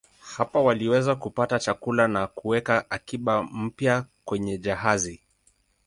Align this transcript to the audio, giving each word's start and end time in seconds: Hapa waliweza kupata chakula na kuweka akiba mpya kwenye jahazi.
Hapa 0.37 0.59
waliweza 0.59 1.15
kupata 1.15 1.59
chakula 1.59 2.07
na 2.07 2.27
kuweka 2.27 2.91
akiba 2.91 3.43
mpya 3.43 4.05
kwenye 4.25 4.57
jahazi. 4.57 5.21